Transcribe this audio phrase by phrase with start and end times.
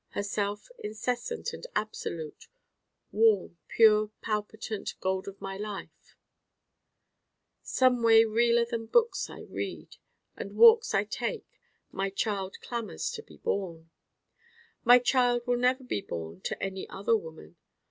[0.13, 2.47] herself incessant and absolute:
[3.11, 6.15] warm pure palpitant gold of my life
[7.61, 9.97] Someway realer than books I read
[10.35, 11.45] and walks I take
[11.91, 13.91] my Child clamors to be born.
[14.83, 17.57] My Child will never be born to any other woman.